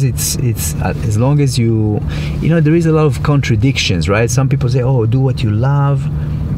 [0.00, 2.00] it's it's uh, as long as you
[2.40, 4.30] you know there is a lot of contradictions right?
[4.30, 6.02] Some people say oh do what you love.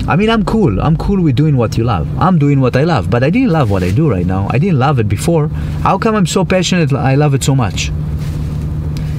[0.08, 0.80] I mean i'm cool.
[0.80, 2.06] I'm cool with doing what you love.
[2.20, 4.46] I'm doing what i love but i didn't love what i do right now.
[4.50, 5.48] I didn't love it before.
[5.82, 7.90] How come i'm so passionate i love it so much?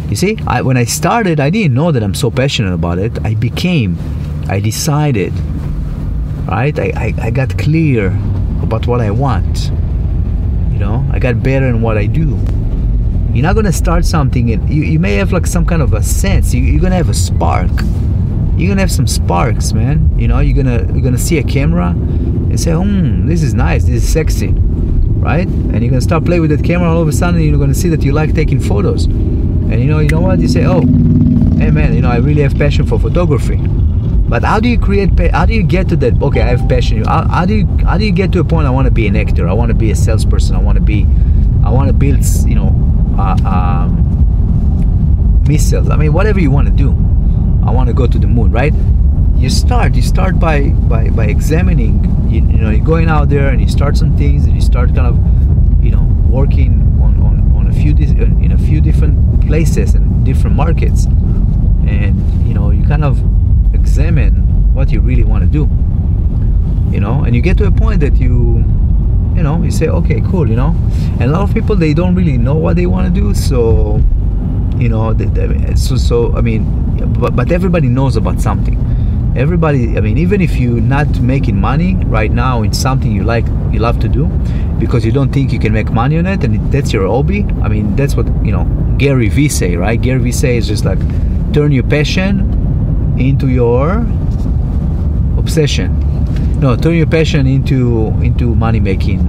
[0.10, 3.13] You see I, when i started i didn't know that i'm so passionate about it.
[3.26, 3.97] I became
[4.47, 5.34] i decided
[6.47, 6.78] right?
[6.79, 8.08] I, I, I got clear
[8.62, 9.72] about what i want.
[10.72, 12.38] You know i got better in what i do
[13.36, 16.02] you're not gonna start something and you, you may have like some kind of a
[16.02, 16.54] sense.
[16.54, 17.70] You, you're gonna have a spark.
[18.55, 20.18] You're gonna have some sparks man.
[20.18, 23.84] You know you're gonna you're gonna see a camera and say hmm this is nice.
[23.84, 24.54] This is sexy.
[24.56, 25.48] Right?
[25.48, 27.90] And you're gonna start playing with that camera all of a sudden you're gonna see
[27.90, 29.04] that you like taking photos.
[29.04, 30.40] And you know you know what?
[30.40, 30.80] You say oh
[31.59, 33.58] hey man you know i really have passion for photography.
[34.30, 37.04] But how do you create how do you get to that okay i have passion.
[37.04, 39.08] How, how do you how do you get to a point i want to be
[39.08, 39.45] an actor.
[39.45, 40.56] I want to be a salesperson.
[40.56, 41.06] I want to be
[41.66, 45.90] i want to build you know uh, um, missiles.
[45.90, 46.92] I mean, whatever you want to do.
[47.66, 48.73] I want to go to the moon, right?
[49.36, 49.95] You start.
[49.95, 52.04] You start by by by examining.
[52.30, 54.94] You, you know, you're going out there and you start some things, and you start
[54.94, 55.16] kind of,
[55.84, 60.56] you know, working on on, on a few in a few different places and different
[60.56, 61.06] markets,
[61.88, 62.16] and
[62.48, 63.20] you know, you kind of
[63.73, 64.34] examine
[64.73, 65.67] what you really want to do.
[66.94, 68.64] You know, and you get to a point that you
[69.36, 70.75] you know you say okay cool you know?
[71.19, 74.02] And a lot of people they don't really know what they want to do so
[74.77, 76.64] you know they, they, so so i mean
[77.19, 78.81] but, but everybody knows about something.
[79.38, 83.45] Everybody i mean even if you're not making money right now in something you like
[83.72, 84.27] you love to do
[84.80, 87.67] because you don't think you can make money on it and that's your hobby i
[87.67, 88.64] mean that's what you know
[88.97, 90.02] gary vee say right?
[90.02, 90.99] Gary vee say is just like
[91.53, 92.39] turn your passion
[93.20, 94.05] into your
[95.38, 96.14] obsession
[96.60, 99.20] no turn your passion into into money making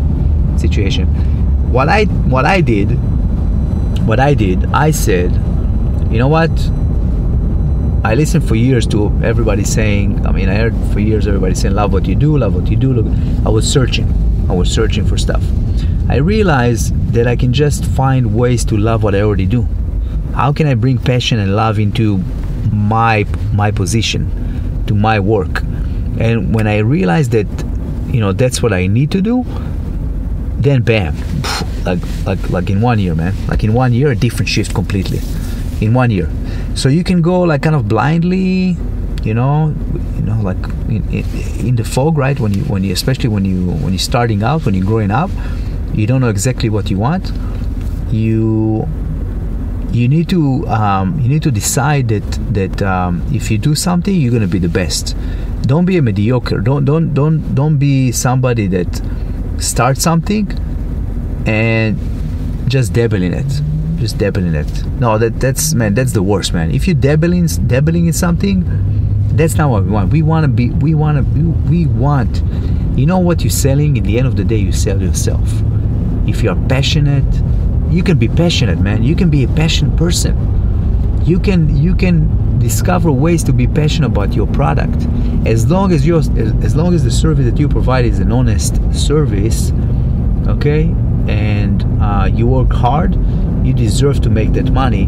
[0.59, 1.07] situation.
[1.73, 2.91] What i what i did
[4.07, 5.33] what i did i said
[6.11, 6.51] you know what?
[8.05, 11.75] I listened for years to everybody saying i mean i heard for years everybody saying
[11.75, 13.07] love what you do love what you do Look,
[13.45, 14.07] i was searching.
[14.49, 15.43] I was searching for stuff.
[16.09, 19.67] I realized that i can just find ways to love what i already do.
[20.35, 22.19] How can i bring passion and love into
[22.73, 25.63] my my position to my work
[26.19, 27.47] and when I realized that,
[28.09, 29.45] you know, that's what I need to do,
[30.59, 31.15] then bam,
[31.85, 35.21] like like like in one year, man, like in one year, a different shift completely,
[35.81, 36.31] in one year.
[36.75, 38.77] So you can go like kind of blindly,
[39.23, 39.75] you know,
[40.17, 42.39] you know, like in, in, in the fog, right?
[42.39, 45.31] When you when you especially when you when you're starting out, when you're growing up,
[45.95, 47.31] you don't know exactly what you want.
[48.11, 48.89] You
[49.93, 54.15] you need to um, you need to decide that that um, if you do something,
[54.15, 55.15] you're gonna be the best
[55.67, 56.61] don't be a mediocre.
[56.61, 59.03] Don't don't don't don't be somebody that
[59.59, 60.47] starts something
[61.47, 61.99] and
[62.69, 63.63] just dabble in it.
[63.99, 64.85] Just dabble in it.
[65.01, 66.71] No that that's man that's the worst man.
[66.71, 68.65] If you dabbling dabbling in something
[69.37, 70.13] that's not what we want.
[70.13, 72.43] We want to be we want to we want
[72.97, 73.97] you know what you're selling?
[73.97, 75.51] In the end of the day you sell yourself.
[76.27, 77.25] If you're passionate
[77.91, 79.03] you can be passionate man.
[79.03, 80.37] You can be a passionate person.
[81.25, 85.07] You can you can discover ways to be passionate about your product.
[85.47, 88.73] As long as you as long as the service that you provide is an honest
[88.93, 89.73] service
[90.49, 90.83] okay
[91.29, 93.15] and uh, you work hard
[93.67, 95.05] you deserve to make that money.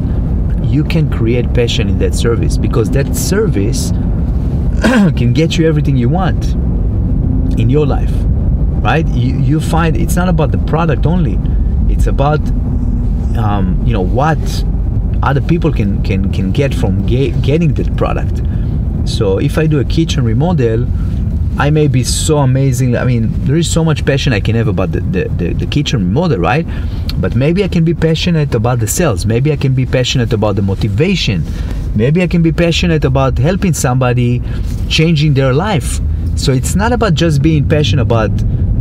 [0.63, 3.91] You can create passion in that service because that service
[5.19, 6.43] can get you everything you want
[7.59, 8.15] in your life
[8.89, 9.07] right?
[9.09, 11.37] You, you find it's not about the product only.
[11.93, 12.41] It's about
[13.37, 14.39] um, you know what
[15.23, 18.43] other people can can can get from ge- getting that product.
[19.09, 20.87] So if i do a kitchen remodel
[21.59, 24.69] i may be so amazing i mean there is so much passion i can have
[24.69, 26.67] about the, the, the, the kitchen remodel right?
[27.21, 29.27] But maybe i can be passionate about the sales.
[29.27, 31.43] Maybe i can be passionate about the motivation.
[31.97, 34.43] Maybe i can be passionate about helping somebody
[34.89, 36.00] changing their life.
[36.37, 38.31] So it's not about just being passionate about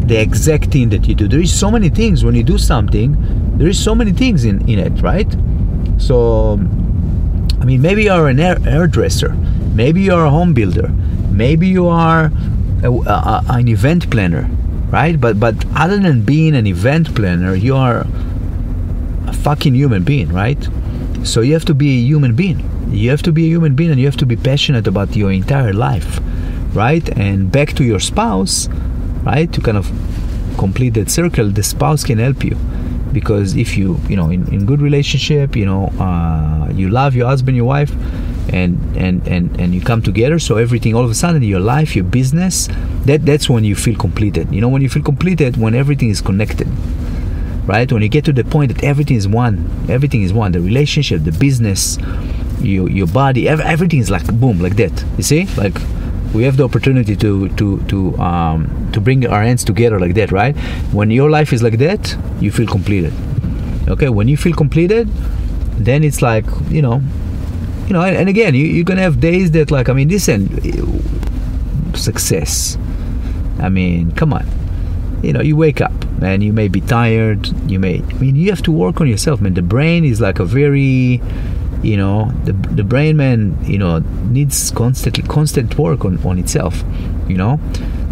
[0.08, 1.28] the exact thing that you do.
[1.28, 3.18] There is so many things when you do something
[3.58, 5.28] there is so many things in, in it right
[5.98, 6.54] so,
[7.60, 9.34] I mean, maybe you're an air, hairdresser,
[9.74, 10.90] maybe you're a home builder,
[11.32, 12.32] maybe you are
[12.84, 14.50] a, a, an event planner,
[14.90, 15.20] right?
[15.20, 18.06] But but other than being an event planner, you are
[19.28, 20.68] a fucking human being, right?
[21.24, 22.64] So you have to be a human being.
[22.92, 25.32] You have to be a human being, and you have to be passionate about your
[25.32, 26.20] entire life,
[26.74, 27.08] right?
[27.18, 28.70] And back to your spouse,
[29.24, 29.52] right?
[29.52, 29.92] To kind of
[30.58, 32.58] complete that circle, the spouse can help you
[33.14, 37.28] because if you you know in, in good relationship you know uh, you love your
[37.28, 37.92] husband your wife
[38.54, 41.96] and and and and you come together so everything all of a sudden your life
[41.96, 42.68] your business
[43.06, 46.22] that that's when you feel completed you know when you feel completed when everything is
[46.22, 46.68] connected
[47.68, 47.92] right?
[47.92, 50.54] When you get to the point that everything is one, everything is one.
[50.54, 51.98] The relationship, the business,
[52.62, 55.04] your your body, ev- everything is like boom, like that.
[55.18, 55.76] You see, like
[56.34, 60.32] we have the opportunity to to to um, to bring our hands together like that,
[60.32, 60.56] right?
[60.92, 63.14] When your life is like that, you feel completed.
[63.88, 65.08] Okay, when you feel completed,
[65.78, 67.02] then it's like you know,
[67.88, 70.50] you know, and, and again, you, you're gonna have days that like I mean, listen,
[71.96, 72.78] success.
[73.60, 74.46] I mean, come on.
[75.24, 77.48] You know, you wake up and you may be tired.
[77.70, 79.56] You may, I mean, you have to work on yourself, man.
[79.56, 81.22] The brain is like a very,
[81.84, 86.84] you know, the, the brain, man, you know, needs constantly, constant work on, on itself,
[87.28, 87.60] you know.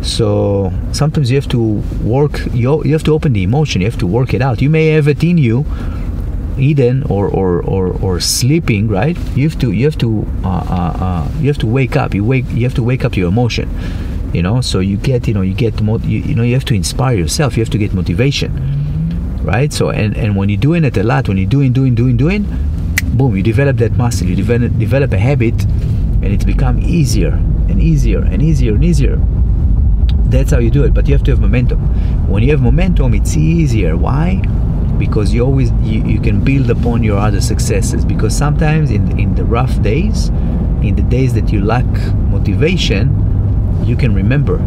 [0.02, 4.00] So sometimes you have to work, you, you have to open the emotion, you have
[4.00, 4.62] to work it out.
[4.62, 5.66] You may have it in you,
[6.58, 9.18] hidden or, or, or, or sleeping, right?
[9.36, 12.14] You have to you have to uh, uh, uh, you have to wake up.
[12.14, 13.70] You wake you have to wake up your emotion,
[14.34, 14.62] you know.
[14.62, 17.18] So you get you know you get mo- you, you know you have to inspire
[17.18, 17.58] yourself.
[17.58, 19.72] You have to get motivation, right?
[19.74, 22.46] So and and when you're doing it a lot, when you're doing doing doing doing,
[23.18, 24.28] boom, you develop that muscle.
[24.28, 27.34] You develop develop a habit, and it's become easier
[27.70, 29.18] and easier and easier and easier.
[30.30, 30.94] That's how you do it.
[30.94, 31.80] But you have to have momentum.
[32.28, 33.96] When you have momentum, it's easier.
[33.96, 34.42] Why?
[34.98, 39.36] because you always you, you can build upon your other successes because sometimes in in
[39.36, 40.30] the rough days
[40.82, 41.86] in the days that you lack
[42.30, 43.10] motivation
[43.86, 44.58] you can remember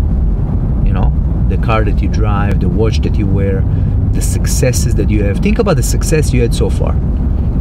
[0.85, 1.13] you know
[1.49, 3.63] the car that you drive the watch that you wear
[4.13, 6.93] the successes that you have think about the success you had so far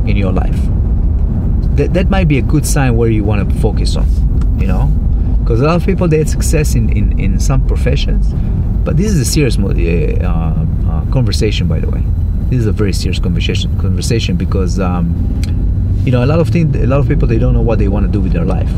[0.05, 0.76] in your life
[1.77, 4.05] that, that might be a good sign where you want to focus on
[4.59, 4.87] you know?
[5.39, 8.33] Because a lot of people they had success in, in, in some professions
[8.87, 12.01] but this is a serious uh, uh, conversation by the way.
[12.49, 15.11] This is a very serious conversation conversation because um,
[16.05, 17.89] you know a lot of things a lot of people they don't know what they
[17.89, 18.71] want to do with their life.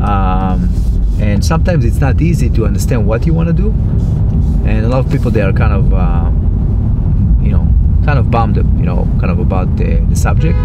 [0.00, 0.68] Um,
[1.18, 3.70] and sometimes it's not easy to understand what you want to do
[4.68, 6.30] and a lot of people they are kind of uh,
[7.42, 7.66] you know
[8.04, 10.58] kind of bummed up you know kind of about the, the subject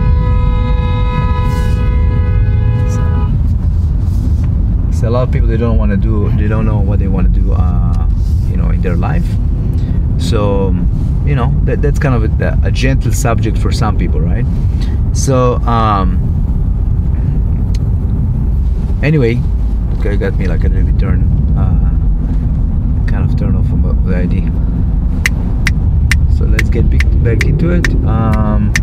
[5.11, 7.39] lot of people they don't want to do they don't know what they want to
[7.39, 8.07] do uh,
[8.49, 9.25] you know in their life.
[10.17, 10.73] So
[11.25, 14.45] you know that, that's kind of a, a, gentle subject for some people right?
[15.13, 16.17] So um
[19.03, 19.41] anyway
[19.99, 21.21] okay got me like a little bit turn
[21.57, 24.49] uh, kind of turn off from the idea.
[26.37, 26.89] So let's get
[27.23, 27.87] back into it.
[28.05, 28.73] Um